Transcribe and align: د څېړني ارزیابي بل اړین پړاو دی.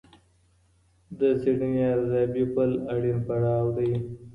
د 1.19 1.21
څېړني 1.41 1.81
ارزیابي 1.93 2.43
بل 2.55 2.71
اړین 2.93 3.17
پړاو 3.27 3.67
دی. 3.77 3.91